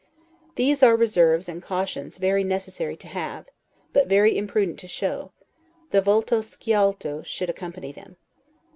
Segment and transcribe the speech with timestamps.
[0.55, 3.49] These are reserves and cautions very necessary to have,
[3.93, 5.31] but very imprudent to show;
[5.91, 8.17] the 'volto sciolto' should accompany them.